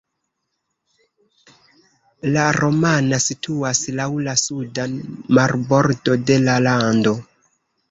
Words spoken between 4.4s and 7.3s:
suda marbordo de la lando.